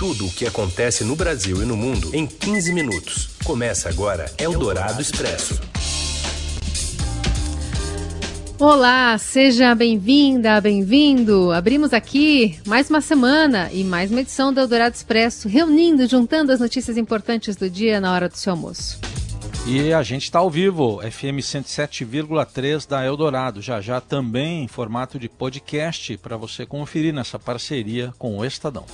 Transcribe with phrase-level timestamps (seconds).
[0.00, 3.28] Tudo o que acontece no Brasil e no mundo em 15 minutos.
[3.44, 5.60] Começa agora Eldorado Expresso.
[8.58, 11.52] Olá, seja bem-vinda, bem-vindo.
[11.52, 16.60] Abrimos aqui mais uma semana e mais uma edição do Eldorado Expresso, reunindo, juntando as
[16.60, 18.98] notícias importantes do dia na hora do seu almoço.
[19.66, 25.18] E a gente está ao vivo, FM 107,3 da Eldorado, já já também em formato
[25.18, 28.86] de podcast para você conferir nessa parceria com o Estadão.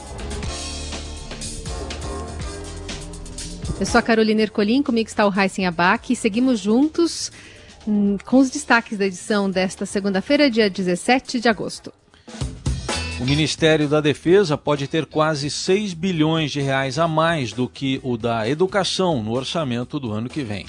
[3.79, 7.31] Eu sou a Carolina Ercolim, comigo está o Heisen Abac e seguimos juntos
[7.87, 11.93] Hum, com os destaques da edição desta segunda-feira, dia 17 de agosto.
[13.21, 18.01] O Ministério da Defesa pode ter quase 6 bilhões de reais a mais do que
[18.03, 20.67] o da educação no orçamento do ano que vem.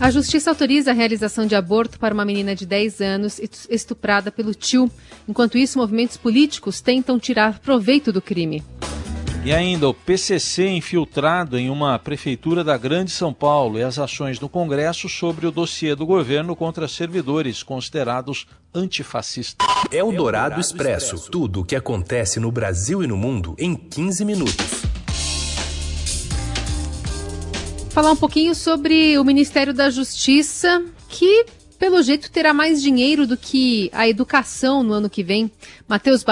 [0.00, 3.40] A Justiça autoriza a realização de aborto para uma menina de 10 anos
[3.70, 4.90] estuprada pelo tio.
[5.28, 8.62] Enquanto isso, movimentos políticos tentam tirar proveito do crime.
[9.44, 14.40] E ainda o PCC infiltrado em uma prefeitura da Grande São Paulo e as ações
[14.40, 19.68] no Congresso sobre o dossiê do governo contra servidores considerados antifascistas.
[19.90, 21.30] É o Dourado Expresso.
[21.30, 24.82] Tudo o que acontece no Brasil e no mundo em 15 minutos.
[27.90, 31.44] Falar um pouquinho sobre o Ministério da Justiça, que
[31.78, 35.52] pelo jeito terá mais dinheiro do que a educação no ano que vem.
[35.86, 36.24] Matheus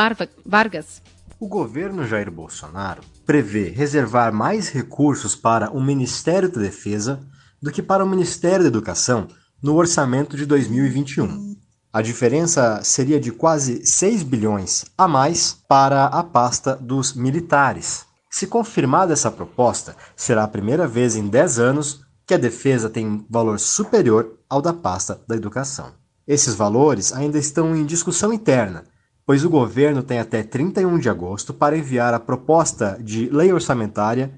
[0.46, 1.02] Vargas.
[1.42, 7.18] O governo Jair Bolsonaro prevê reservar mais recursos para o Ministério da Defesa
[7.60, 9.26] do que para o Ministério da Educação
[9.60, 11.56] no orçamento de 2021.
[11.92, 18.06] A diferença seria de quase 6 bilhões a mais para a pasta dos militares.
[18.30, 23.26] Se confirmada essa proposta, será a primeira vez em 10 anos que a defesa tem
[23.28, 25.90] valor superior ao da pasta da educação.
[26.24, 28.84] Esses valores ainda estão em discussão interna
[29.26, 34.32] pois o governo tem até 31 de agosto para enviar a proposta de lei orçamentária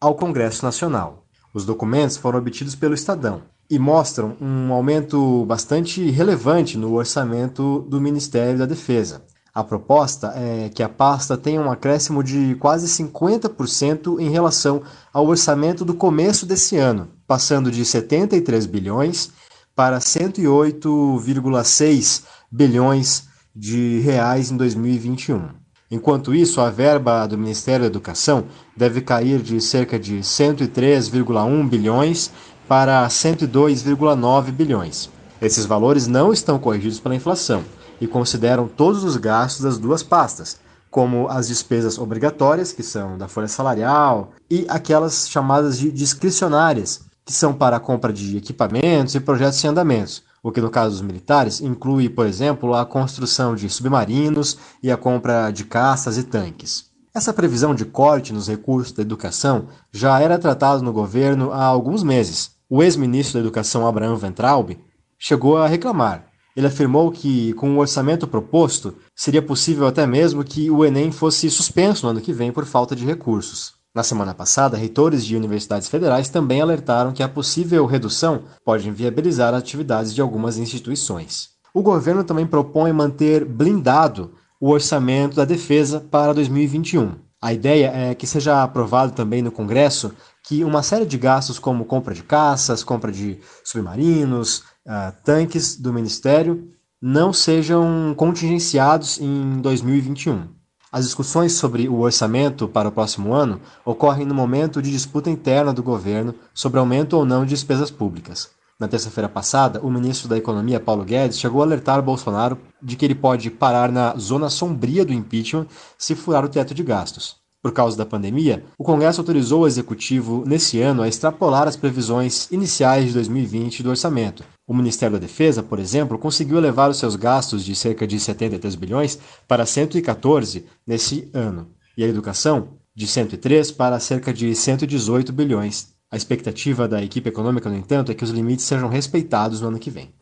[0.00, 1.24] ao Congresso Nacional.
[1.54, 8.00] Os documentos foram obtidos pelo Estadão e mostram um aumento bastante relevante no orçamento do
[8.00, 9.22] Ministério da Defesa.
[9.54, 15.26] A proposta é que a pasta tenha um acréscimo de quase 50% em relação ao
[15.26, 19.30] orçamento do começo desse ano, passando de 73 bilhões
[19.74, 23.24] para 108,6 bilhões
[23.56, 25.48] de reais em 2021.
[25.90, 28.44] Enquanto isso, a verba do Ministério da Educação
[28.76, 32.30] deve cair de cerca de 103,1 bilhões
[32.68, 35.08] para 102,9 bilhões.
[35.40, 37.62] Esses valores não estão corrigidos pela inflação
[38.00, 40.58] e consideram todos os gastos das duas pastas,
[40.90, 47.32] como as despesas obrigatórias, que são da folha salarial, e aquelas chamadas de discricionárias, que
[47.32, 51.02] são para a compra de equipamentos e projetos em andamentos, o que no caso dos
[51.02, 56.84] militares inclui, por exemplo, a construção de submarinos e a compra de caças e tanques.
[57.12, 62.04] Essa previsão de corte nos recursos da educação já era tratada no governo há alguns
[62.04, 62.52] meses.
[62.70, 64.78] O ex-ministro da Educação Abraham Ventralbe
[65.18, 66.26] chegou a reclamar.
[66.54, 71.50] Ele afirmou que, com o orçamento proposto, seria possível até mesmo que o Enem fosse
[71.50, 73.75] suspenso no ano que vem por falta de recursos.
[73.96, 79.54] Na semana passada, reitores de universidades federais também alertaram que a possível redução pode inviabilizar
[79.54, 81.48] atividades de algumas instituições.
[81.72, 87.12] O governo também propõe manter blindado o orçamento da defesa para 2021.
[87.40, 90.12] A ideia é que seja aprovado também no Congresso
[90.44, 95.90] que uma série de gastos, como compra de caças, compra de submarinos, uh, tanques do
[95.90, 96.70] Ministério,
[97.00, 100.55] não sejam contingenciados em 2021.
[100.96, 105.70] As discussões sobre o orçamento para o próximo ano ocorrem no momento de disputa interna
[105.70, 108.48] do governo sobre aumento ou não de despesas públicas.
[108.80, 113.04] Na terça-feira passada, o ministro da Economia, Paulo Guedes, chegou a alertar Bolsonaro de que
[113.04, 115.66] ele pode parar na zona sombria do impeachment
[115.98, 117.36] se furar o teto de gastos.
[117.62, 122.50] Por causa da pandemia, o Congresso autorizou o executivo nesse ano a extrapolar as previsões
[122.50, 124.42] iniciais de 2020 do orçamento.
[124.68, 128.74] O Ministério da Defesa, por exemplo, conseguiu elevar os seus gastos de cerca de 73
[128.74, 129.16] bilhões
[129.46, 135.94] para 114 nesse ano, e a educação de 103 para cerca de 118 bilhões.
[136.10, 139.78] A expectativa da equipe econômica, no entanto, é que os limites sejam respeitados no ano
[139.78, 140.12] que vem.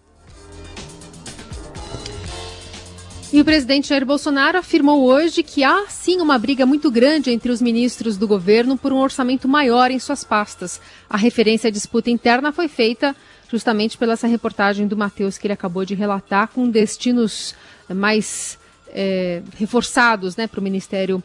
[3.32, 7.50] E o presidente Jair Bolsonaro afirmou hoje que há sim uma briga muito grande entre
[7.50, 10.80] os ministros do governo por um orçamento maior em suas pastas.
[11.10, 13.16] A referência à disputa interna foi feita
[13.54, 17.54] justamente pela essa reportagem do Matheus que ele acabou de relatar, com destinos
[17.88, 18.58] mais
[18.88, 21.22] é, reforçados né, para o Ministério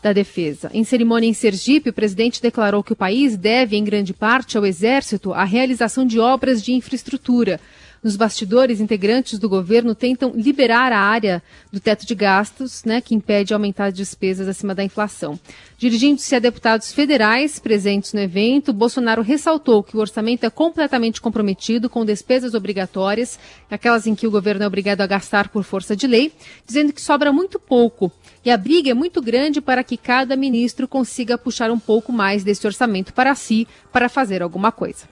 [0.00, 0.70] da Defesa.
[0.72, 4.64] Em cerimônia em Sergipe, o presidente declarou que o país deve, em grande parte, ao
[4.64, 7.60] Exército a realização de obras de infraestrutura.
[8.02, 11.40] Nos bastidores, integrantes do governo tentam liberar a área
[11.70, 15.38] do teto de gastos, né, que impede aumentar as despesas acima da inflação.
[15.78, 21.88] Dirigindo-se a deputados federais presentes no evento, Bolsonaro ressaltou que o orçamento é completamente comprometido
[21.88, 23.38] com despesas obrigatórias,
[23.70, 26.32] aquelas em que o governo é obrigado a gastar por força de lei,
[26.66, 28.10] dizendo que sobra muito pouco
[28.44, 32.42] e a briga é muito grande para que cada ministro consiga puxar um pouco mais
[32.42, 35.11] desse orçamento para si, para fazer alguma coisa.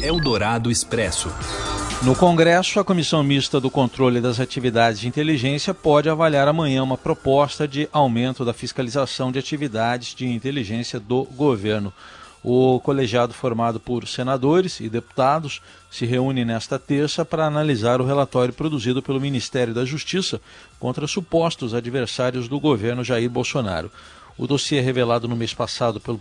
[0.00, 1.30] Eldorado Expresso.
[2.02, 6.98] No Congresso, a Comissão Mista do Controle das Atividades de Inteligência pode avaliar amanhã uma
[6.98, 11.92] proposta de aumento da fiscalização de atividades de inteligência do governo.
[12.42, 18.52] O colegiado formado por senadores e deputados se reúne nesta terça para analisar o relatório
[18.52, 20.38] produzido pelo Ministério da Justiça
[20.78, 23.90] contra supostos adversários do governo Jair Bolsonaro.
[24.36, 26.18] O dossiê revelado no mês passado pelo,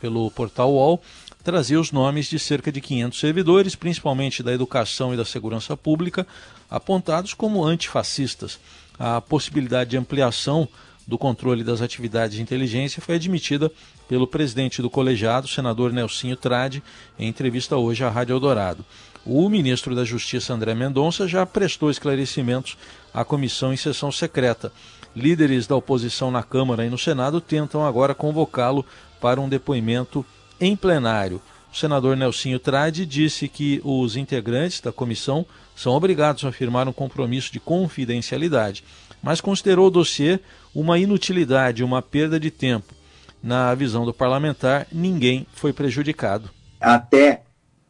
[0.00, 1.00] pelo portal UOL
[1.42, 6.26] trazia os nomes de cerca de 500 servidores, principalmente da educação e da segurança pública,
[6.70, 8.58] apontados como antifascistas.
[8.98, 10.68] A possibilidade de ampliação
[11.06, 13.70] do controle das atividades de inteligência foi admitida
[14.08, 16.82] pelo presidente do colegiado, senador Nelsinho Trade,
[17.18, 18.84] em entrevista hoje à Rádio Eldorado.
[19.24, 22.76] O ministro da Justiça, André Mendonça, já prestou esclarecimentos
[23.14, 24.72] à comissão em sessão secreta.
[25.14, 28.84] Líderes da oposição na Câmara e no Senado tentam agora convocá-lo
[29.20, 30.24] para um depoimento
[30.62, 31.42] em plenário.
[31.72, 35.44] O senador Nelsinho Trade disse que os integrantes da comissão
[35.74, 38.84] são obrigados a firmar um compromisso de confidencialidade,
[39.20, 40.38] mas considerou o dossiê
[40.72, 42.94] uma inutilidade, uma perda de tempo.
[43.42, 46.48] Na visão do parlamentar, ninguém foi prejudicado.
[46.80, 47.42] Até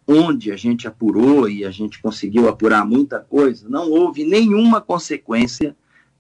[0.06, 5.76] onde a gente apurou e a gente conseguiu apurar muita coisa, não houve nenhuma consequência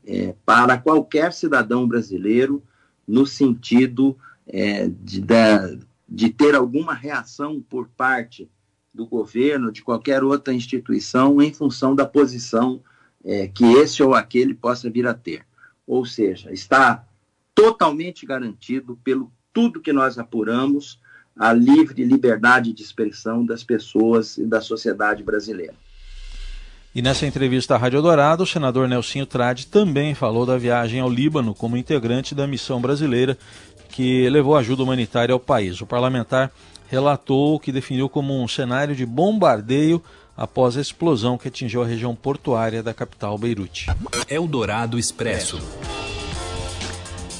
[0.06, 2.62] é, para qualquer cidadão brasileiro
[3.08, 4.16] no sentido
[4.46, 5.78] é, de, de,
[6.14, 8.50] de ter alguma reação por parte
[8.92, 12.82] do governo, de qualquer outra instituição, em função da posição
[13.24, 15.46] é, que esse ou aquele possa vir a ter.
[15.86, 17.02] Ou seja, está
[17.54, 21.00] totalmente garantido pelo tudo que nós apuramos
[21.34, 25.74] a livre liberdade de expressão das pessoas e da sociedade brasileira.
[26.94, 31.08] E nessa entrevista à Rádio Dourado, o senador Nelsinho Trade também falou da viagem ao
[31.08, 33.38] Líbano como integrante da missão brasileira
[33.92, 35.80] que levou ajuda humanitária ao país.
[35.80, 36.50] O parlamentar
[36.88, 40.02] relatou o que definiu como um cenário de bombardeio
[40.36, 43.86] após a explosão que atingiu a região portuária da capital Beirute.
[44.28, 45.60] Eldorado Expresso.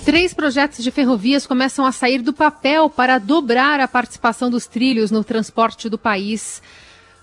[0.04, 5.10] Três projetos de ferrovias começam a sair do papel para dobrar a participação dos trilhos
[5.10, 6.60] no transporte do país.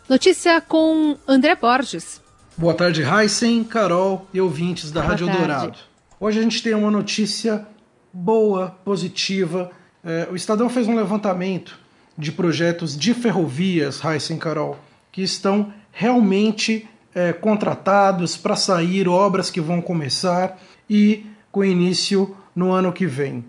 [0.08, 2.22] Notícia com André Borges.
[2.58, 5.40] Boa tarde, Heisen, Carol e ouvintes da Boa Rádio tarde.
[5.40, 5.78] Dourado.
[6.20, 7.66] Hoje a gente tem uma notícia
[8.14, 9.72] boa, positiva.
[10.04, 11.78] É, o Estadão fez um levantamento
[12.18, 14.78] de projetos de ferrovias, Heisen, Carol,
[15.12, 20.60] que estão realmente é, contratados para sair, obras que vão começar
[20.90, 23.44] e com início no ano que vem.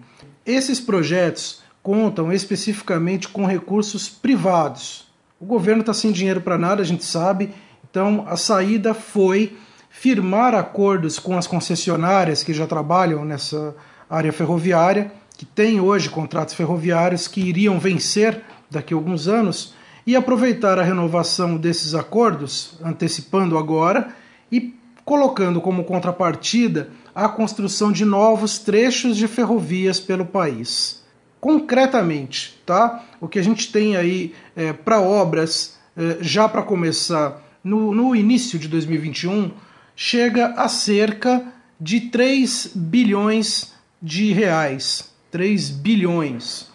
[0.47, 5.09] Esses projetos contam especificamente com recursos privados.
[5.41, 7.53] O governo está sem dinheiro para nada, a gente sabe,
[7.89, 9.57] então a saída foi
[9.89, 13.75] firmar acordos com as concessionárias que já trabalham nessa
[14.11, 19.73] área ferroviária, que tem hoje contratos ferroviários que iriam vencer daqui a alguns anos
[20.07, 24.09] e aproveitar a renovação desses acordos, antecipando agora
[24.51, 24.75] e
[25.05, 31.03] colocando como contrapartida a construção de novos trechos de ferrovias pelo país.
[31.41, 33.05] Concretamente, tá?
[33.21, 38.15] O que a gente tem aí é, para obras é, já para começar no, no
[38.15, 39.51] início de 2021
[39.95, 41.45] chega a cerca
[41.81, 45.11] de 3 bilhões de reais.
[45.31, 46.69] 3 bilhões.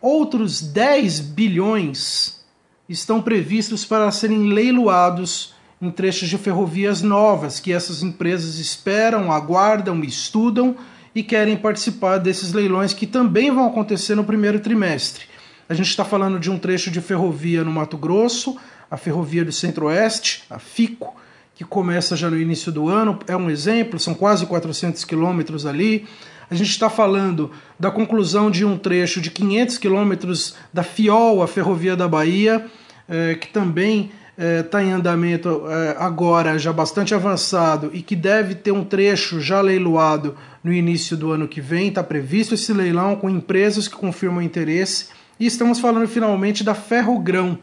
[0.00, 2.44] Outros 10 bilhões
[2.88, 10.04] estão previstos para serem leiloados em trechos de ferrovias novas que essas empresas esperam, aguardam,
[10.04, 10.76] estudam
[11.14, 15.24] e querem participar desses leilões que também vão acontecer no primeiro trimestre.
[15.68, 18.56] A gente está falando de um trecho de ferrovia no Mato Grosso,
[18.90, 21.16] a Ferrovia do Centro-Oeste, a FICO,
[21.54, 26.06] que começa já no início do ano, é um exemplo, são quase 400 quilômetros ali.
[26.52, 31.48] A gente está falando da conclusão de um trecho de 500 quilômetros da FIOL, a
[31.48, 32.66] Ferrovia da Bahia,
[33.08, 38.54] eh, que também está é, em andamento é, agora, já bastante avançado, e que deve
[38.54, 41.88] ter um trecho já leiloado no início do ano que vem.
[41.88, 45.06] Está previsto esse leilão com empresas que confirmam interesse.
[45.40, 47.58] E estamos falando finalmente da Ferrogrão,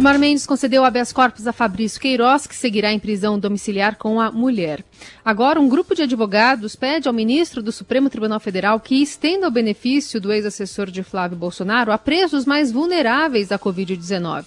[0.00, 4.32] Gilmar Mendes concedeu habeas corpus a Fabrício Queiroz, que seguirá em prisão domiciliar com a
[4.32, 4.82] mulher.
[5.22, 9.50] Agora, um grupo de advogados pede ao ministro do Supremo Tribunal Federal que estenda o
[9.50, 14.46] benefício do ex-assessor de Flávio Bolsonaro a presos mais vulneráveis à Covid-19.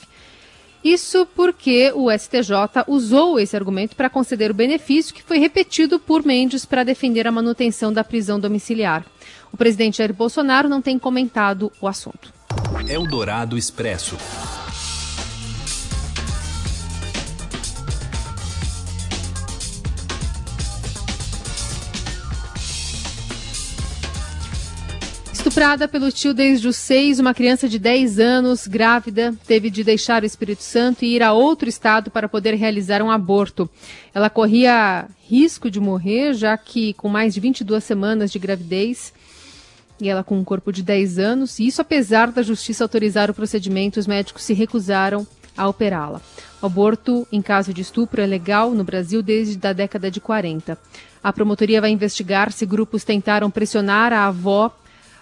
[0.83, 6.25] Isso porque o STJ usou esse argumento para conceder o benefício que foi repetido por
[6.25, 9.05] Mendes para defender a manutenção da prisão domiciliar.
[9.51, 12.33] O presidente Jair Bolsonaro não tem comentado o assunto.
[12.89, 14.17] Eldorado Expresso.
[25.43, 30.23] Estuprada pelo tio desde os seis, uma criança de 10 anos, grávida, teve de deixar
[30.23, 33.69] o Espírito Santo e ir a outro estado para poder realizar um aborto.
[34.13, 39.13] Ela corria risco de morrer, já que com mais de 22 semanas de gravidez,
[39.99, 43.33] e ela com um corpo de 10 anos, e isso apesar da justiça autorizar o
[43.33, 46.21] procedimento, os médicos se recusaram a operá-la.
[46.61, 50.77] O aborto em caso de estupro é legal no Brasil desde a década de 40.
[51.21, 54.73] A promotoria vai investigar se grupos tentaram pressionar a avó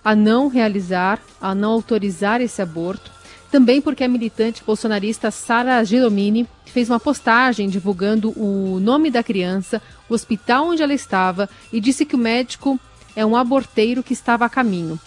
[0.04, 3.12] a não realizar, a não autorizar esse aborto.
[3.52, 9.82] Também porque a militante bolsonarista Sara Giromini fez uma postagem divulgando o nome da criança,
[10.10, 12.80] o hospital onde ela estava e disse que o médico
[13.16, 14.98] é um aborteiro que estava a caminho.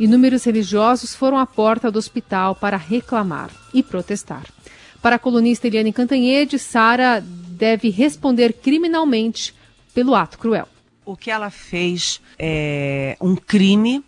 [0.00, 4.46] Inúmeros religiosos foram à porta do hospital para reclamar e protestar.
[5.00, 9.54] Para a colunista Eliane Cantanhede, Sara deve responder criminalmente
[9.94, 10.66] pelo ato cruel.
[11.04, 14.02] O que ela fez é um crime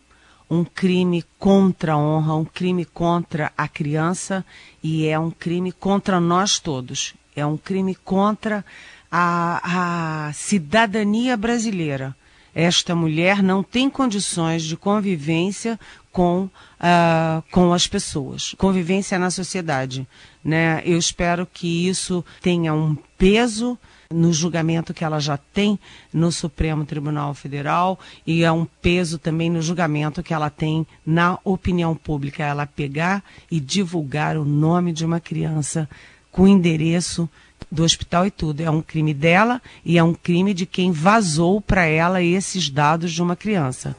[0.54, 4.44] um crime contra a honra, um crime contra a criança
[4.82, 7.14] e é um crime contra nós todos.
[7.34, 8.64] É um crime contra
[9.10, 12.16] a, a cidadania brasileira.
[12.54, 15.78] Esta mulher não tem condições de convivência
[16.12, 20.06] com, uh, com as pessoas, convivência na sociedade.
[20.44, 20.80] Né?
[20.84, 23.76] Eu espero que isso tenha um peso
[24.12, 25.78] no julgamento que ela já tem
[26.12, 31.38] no Supremo Tribunal Federal e é um peso também no julgamento que ela tem na
[31.44, 32.44] opinião pública.
[32.44, 35.88] Ela pegar e divulgar o nome de uma criança
[36.30, 37.28] com endereço
[37.70, 38.60] do hospital e tudo.
[38.60, 43.12] É um crime dela e é um crime de quem vazou para ela esses dados
[43.12, 43.96] de uma criança.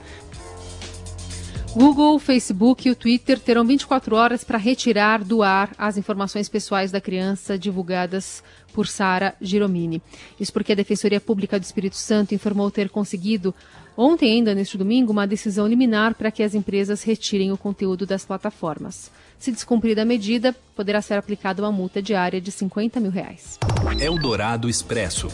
[1.76, 6.90] Google, Facebook e o Twitter terão 24 horas para retirar do ar as informações pessoais
[6.90, 8.42] da criança divulgadas
[8.72, 10.02] por Sara Giromini.
[10.40, 13.54] Isso porque a Defensoria Pública do Espírito Santo informou ter conseguido,
[13.98, 18.24] ontem ainda neste domingo, uma decisão liminar para que as empresas retirem o conteúdo das
[18.24, 19.12] plataformas.
[19.38, 23.60] Se descumprida a medida, poderá ser aplicada uma multa diária de 50 mil reais.
[24.00, 25.28] Eldorado Expresso.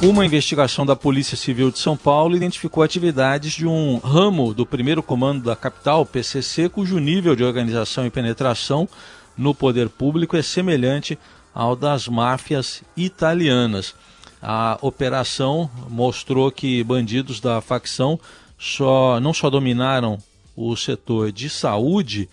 [0.00, 5.02] Uma investigação da Polícia Civil de São Paulo identificou atividades de um ramo do primeiro
[5.02, 8.88] comando da capital, PCC, cujo nível de organização e penetração
[9.36, 11.18] no poder público é semelhante
[11.52, 13.92] ao das máfias italianas.
[14.40, 18.20] A operação mostrou que bandidos da facção
[18.56, 20.16] só, não só dominaram
[20.54, 22.28] o setor de saúde,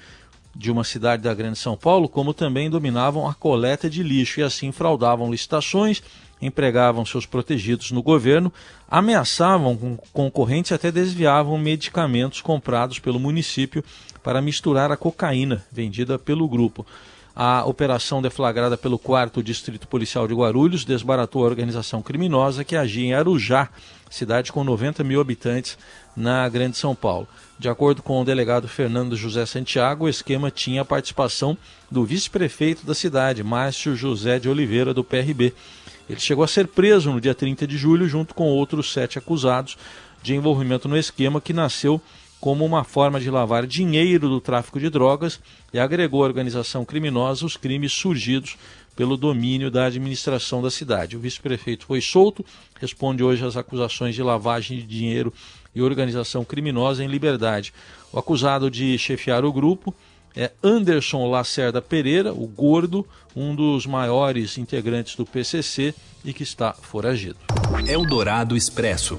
[0.55, 4.43] de uma cidade da Grande São Paulo, como também dominavam a coleta de lixo e
[4.43, 6.01] assim fraudavam licitações,
[6.41, 8.51] empregavam seus protegidos no governo,
[8.89, 13.83] ameaçavam concorrentes e até desviavam medicamentos comprados pelo município
[14.23, 16.85] para misturar a cocaína vendida pelo grupo.
[17.35, 23.07] A operação deflagrada pelo 4 Distrito Policial de Guarulhos desbaratou a organização criminosa que agia
[23.07, 23.67] em Arujá,
[24.09, 25.77] cidade com 90 mil habitantes
[26.15, 27.27] na Grande São Paulo.
[27.59, 31.57] De acordo com o delegado Fernando José Santiago, o esquema tinha a participação
[31.91, 35.53] do vice-prefeito da cidade, Márcio José de Oliveira, do PRB.
[36.09, 39.77] Ele chegou a ser preso no dia 30 de julho, junto com outros sete acusados
[40.23, 42.01] de envolvimento no esquema que nasceu
[42.45, 45.39] como uma forma de lavar dinheiro do tráfico de drogas
[45.73, 48.55] e agregou à organização criminosa os crimes surgidos
[48.95, 51.17] pelo domínio da administração da cidade.
[51.17, 52.45] O vice-prefeito foi solto,
[52.79, 55.33] responde hoje às acusações de lavagem de dinheiro
[55.73, 57.73] e organização criminosa em liberdade.
[58.13, 59.91] O acusado de chefiar o grupo
[60.35, 66.73] é Anderson Lacerda Pereira, o gordo, um dos maiores integrantes do PCC e que está
[66.73, 67.37] foragido.
[67.87, 69.17] Eldorado Expresso.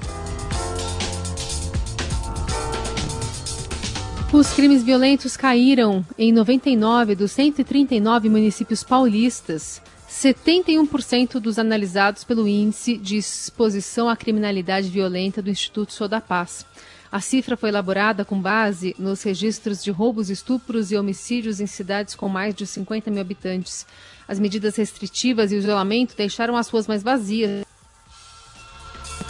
[4.37, 9.81] Os crimes violentos caíram em 99 dos 139 municípios paulistas.
[10.07, 16.67] 71% dos analisados pelo Índice de Exposição à Criminalidade Violenta do Instituto Sodapaz.
[17.11, 22.13] A cifra foi elaborada com base nos registros de roubos, estupros e homicídios em cidades
[22.13, 23.87] com mais de 50 mil habitantes.
[24.27, 27.65] As medidas restritivas e o isolamento deixaram as ruas mais vazias.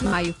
[0.02, 0.34] Maio.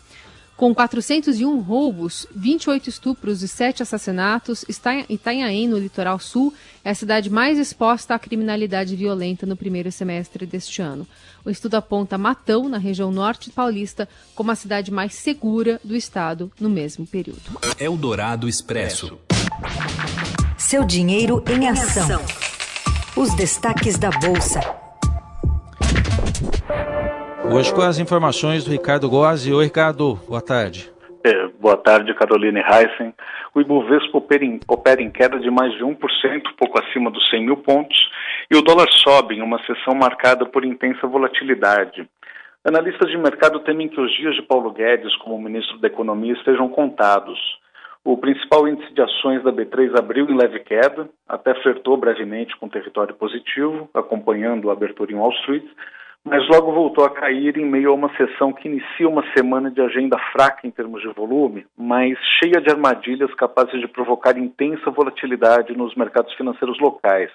[0.58, 4.64] Com 401 roubos, 28 estupros e 7 assassinatos,
[5.08, 6.52] Itanhaém, no litoral sul,
[6.84, 11.06] é a cidade mais exposta à criminalidade violenta no primeiro semestre deste ano.
[11.44, 16.50] O estudo aponta Matão, na região norte paulista, como a cidade mais segura do estado
[16.58, 17.56] no mesmo período.
[17.78, 19.16] Eldorado Expresso.
[20.58, 22.20] Seu dinheiro em ação.
[23.14, 24.87] Os destaques da Bolsa.
[27.50, 29.52] Hoje com as informações do Ricardo Gozzi.
[29.52, 30.92] Oi, Ricardo, boa tarde.
[31.24, 33.14] É, boa tarde, Caroline Heissen.
[33.54, 35.96] O Ibovespa opera em, opera em, queda de mais de 1%,
[36.58, 37.96] pouco acima dos 100 mil pontos,
[38.50, 42.06] e o dólar sobe em uma sessão marcada por intensa volatilidade.
[42.64, 46.68] Analistas de mercado temem que os dias de Paulo Guedes como ministro da Economia estejam
[46.68, 47.38] contados.
[48.04, 52.68] O principal índice de ações da B3 abriu em leve queda, até flertou brevemente com
[52.68, 55.64] território positivo, acompanhando a abertura em Wall Street,
[56.28, 59.80] mas logo voltou a cair em meio a uma sessão que inicia uma semana de
[59.80, 65.74] agenda fraca em termos de volume, mas cheia de armadilhas capazes de provocar intensa volatilidade
[65.74, 67.30] nos mercados financeiros locais.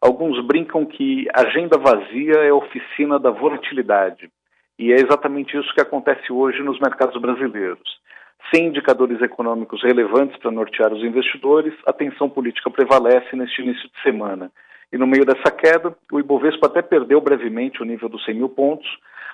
[0.00, 4.30] Alguns brincam que agenda vazia é a oficina da volatilidade.
[4.78, 8.00] E é exatamente isso que acontece hoje nos mercados brasileiros.
[8.52, 14.02] Sem indicadores econômicos relevantes para nortear os investidores, a tensão política prevalece neste início de
[14.02, 14.50] semana.
[14.92, 18.48] E no meio dessa queda, o Ibovespa até perdeu brevemente o nível dos 100 mil
[18.50, 18.86] pontos,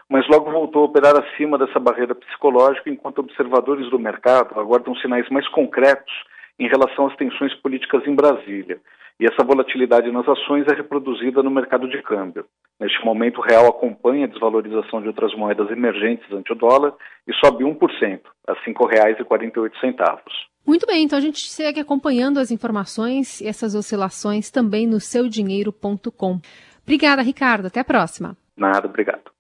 [0.09, 5.29] mas logo voltou a operar acima dessa barreira psicológica, enquanto observadores do mercado aguardam sinais
[5.29, 6.12] mais concretos
[6.59, 8.79] em relação às tensões políticas em Brasília.
[9.21, 12.47] E essa volatilidade nas ações é reproduzida no mercado de câmbio.
[12.79, 16.94] Neste momento, o real acompanha a desvalorização de outras moedas emergentes ante o dólar
[17.27, 20.23] e sobe 1%, a R$ 5,48.
[20.68, 26.42] Muito bem, então a gente segue acompanhando as informações e essas oscilações também no seudinheiro.com.
[26.83, 27.68] Obrigada, Ricardo.
[27.68, 28.37] Até a próxima.
[28.54, 29.33] Nada, obrigado.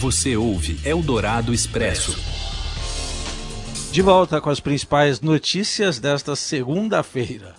[0.00, 2.16] Você ouve Eldorado Expresso.
[3.92, 7.54] De volta com as principais notícias desta segunda-feira.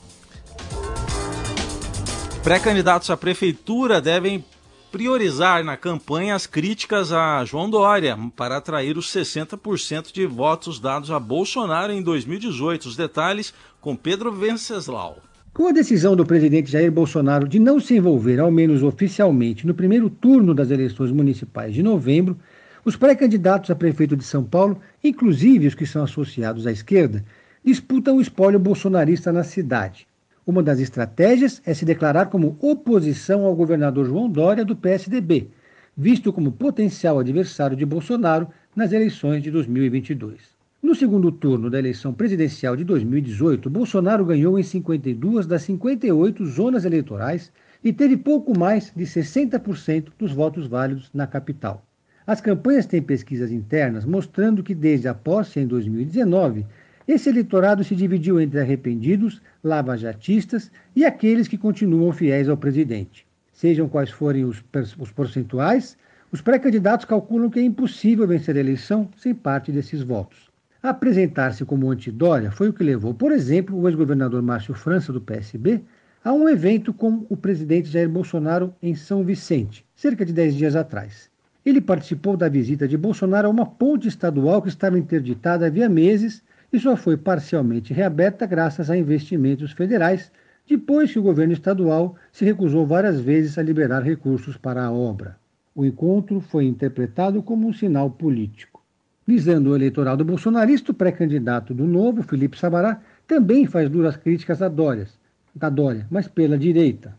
[2.44, 4.44] Pré-candidatos à prefeitura devem
[4.92, 11.12] priorizar na campanha as críticas a João Dória para atrair os 60% de votos dados
[11.12, 12.88] a Bolsonaro em 2018.
[12.88, 15.20] Os detalhes com Pedro Venceslau.
[15.54, 19.74] Com a decisão do presidente Jair Bolsonaro de não se envolver, ao menos oficialmente, no
[19.74, 22.38] primeiro turno das eleições municipais de novembro,
[22.84, 27.24] os pré-candidatos a prefeito de São Paulo, inclusive os que são associados à esquerda,
[27.64, 30.09] disputam o espólio bolsonarista na cidade.
[30.50, 35.48] Uma das estratégias é se declarar como oposição ao governador João Dória do PSDB,
[35.96, 40.40] visto como potencial adversário de Bolsonaro nas eleições de 2022.
[40.82, 46.84] No segundo turno da eleição presidencial de 2018, Bolsonaro ganhou em 52 das 58 zonas
[46.84, 47.52] eleitorais
[47.84, 51.86] e teve pouco mais de 60% dos votos válidos na capital.
[52.26, 56.66] As campanhas têm pesquisas internas mostrando que desde a posse em 2019,
[57.12, 63.26] esse eleitorado se dividiu entre arrependidos, lavajatistas e aqueles que continuam fiéis ao presidente.
[63.52, 64.64] Sejam quais forem os,
[65.00, 65.98] os percentuais,
[66.32, 70.52] os pré-candidatos calculam que é impossível vencer a eleição sem parte desses votos.
[70.84, 75.82] Apresentar-se como antidória foi o que levou, por exemplo, o ex-governador Márcio França, do PSB,
[76.24, 80.76] a um evento com o presidente Jair Bolsonaro em São Vicente, cerca de 10 dias
[80.76, 81.28] atrás.
[81.66, 86.44] Ele participou da visita de Bolsonaro a uma ponte estadual que estava interditada havia meses
[86.72, 90.32] e só foi parcialmente reaberta graças a investimentos federais,
[90.68, 95.38] depois que o governo estadual se recusou várias vezes a liberar recursos para a obra.
[95.74, 98.84] O encontro foi interpretado como um sinal político.
[99.26, 104.62] Visando o eleitoral do bolsonarista, o pré-candidato do Novo, Felipe Sabará, também faz duras críticas
[104.62, 105.08] a Dória,
[105.56, 107.16] da Dória, mas pela direita.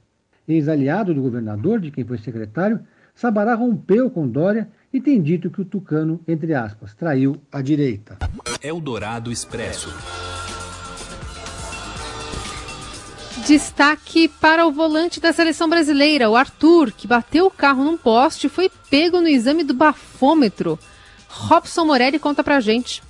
[0.46, 2.80] Ex-aliado do governador, de quem foi secretário,
[3.14, 8.18] Sabará rompeu com Dória e tem dito que o Tucano, entre aspas, traiu a direita.
[8.62, 9.88] Eldorado Expresso.
[13.46, 18.46] Destaque para o volante da seleção brasileira, o Arthur, que bateu o carro num poste
[18.46, 20.79] e foi pego no exame do bafômetro.
[21.29, 23.03] Robson Morelli conta pra gente.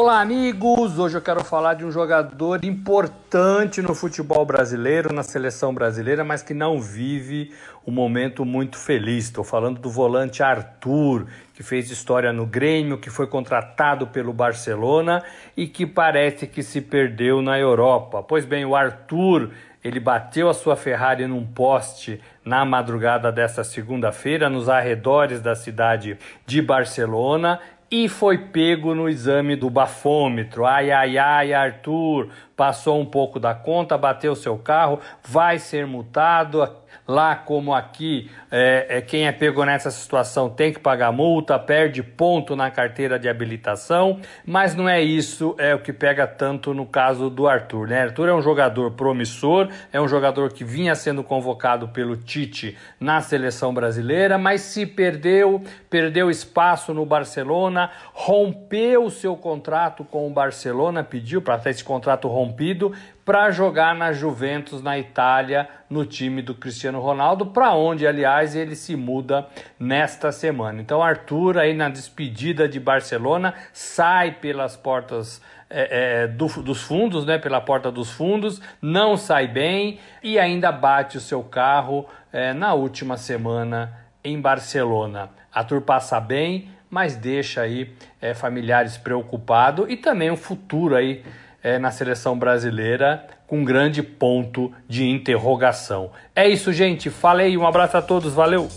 [0.00, 0.96] Olá, amigos!
[0.96, 6.40] Hoje eu quero falar de um jogador importante no futebol brasileiro, na seleção brasileira, mas
[6.40, 7.52] que não vive
[7.84, 9.24] um momento muito feliz.
[9.24, 15.20] Estou falando do volante Arthur, que fez história no Grêmio, que foi contratado pelo Barcelona
[15.56, 18.22] e que parece que se perdeu na Europa.
[18.22, 19.50] Pois bem, o Arthur
[19.82, 26.18] ele bateu a sua Ferrari num poste na madrugada desta segunda-feira, nos arredores da cidade
[26.46, 27.58] de Barcelona,
[27.90, 30.66] e foi pego no exame do bafômetro.
[30.66, 36.68] Ai, ai, ai, Arthur, passou um pouco da conta, bateu seu carro, vai ser multado
[37.06, 42.02] lá como aqui, é, é, quem é pego nessa situação tem que pagar multa, perde
[42.02, 46.86] ponto na carteira de habilitação, mas não é isso é o que pega tanto no
[46.86, 47.88] caso do Arthur.
[47.88, 48.02] Né?
[48.02, 53.20] Arthur é um jogador promissor, é um jogador que vinha sendo convocado pelo Tite na
[53.20, 60.30] seleção brasileira, mas se perdeu, perdeu espaço no Barcelona, rompeu o seu contrato com o
[60.30, 62.92] Barcelona, pediu para ter esse contrato rompido,
[63.28, 68.74] para jogar na Juventus na Itália, no time do Cristiano Ronaldo, para onde, aliás, ele
[68.74, 69.46] se muda
[69.78, 70.80] nesta semana.
[70.80, 77.26] Então, Arthur, aí na despedida de Barcelona, sai pelas portas é, é, do, dos fundos,
[77.26, 82.54] né, pela porta dos fundos, não sai bem e ainda bate o seu carro é,
[82.54, 83.92] na última semana
[84.24, 85.28] em Barcelona.
[85.52, 91.22] Arthur passa bem, mas deixa aí é, familiares preocupados e também o futuro aí
[91.62, 96.10] é, na seleção brasileira com grande ponto de interrogação.
[96.36, 97.08] É isso, gente.
[97.10, 98.68] Falei, um abraço a todos, valeu!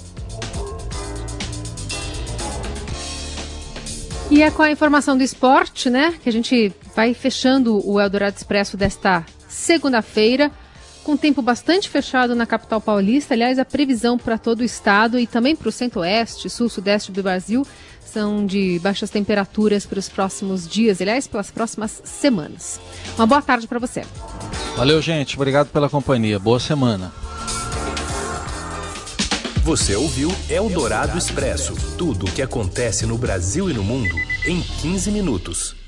[4.31, 8.37] E é com a informação do esporte, né, que a gente vai fechando o Eldorado
[8.37, 10.49] Expresso desta segunda-feira,
[11.03, 13.33] com tempo bastante fechado na capital paulista.
[13.33, 17.67] Aliás, a previsão para todo o estado e também para o centro-oeste, sul-sudeste do Brasil
[18.05, 22.79] são de baixas temperaturas para os próximos dias, aliás, pelas próximas semanas.
[23.17, 24.03] Uma boa tarde para você.
[24.75, 25.35] Valeu, gente.
[25.35, 26.39] Obrigado pela companhia.
[26.39, 27.11] Boa semana.
[29.63, 35.11] Você ouviu Eldorado Expresso tudo o que acontece no Brasil e no mundo em 15
[35.11, 35.80] minutos.